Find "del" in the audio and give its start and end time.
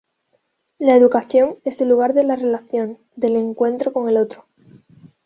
3.15-3.35